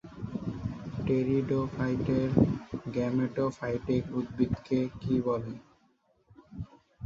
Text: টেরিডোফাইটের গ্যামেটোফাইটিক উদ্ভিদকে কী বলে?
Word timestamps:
টেরিডোফাইটের 1.05 2.29
গ্যামেটোফাইটিক 2.87 4.03
উদ্ভিদকে 4.19 4.79
কী 4.99 5.15
বলে? 5.21 5.53